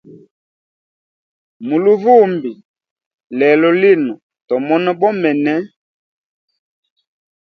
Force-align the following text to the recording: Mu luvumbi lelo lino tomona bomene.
Mu 1.67 1.75
luvumbi 1.83 2.51
lelo 3.39 3.69
lino 3.81 4.13
tomona 4.47 4.91
bomene. 4.99 5.55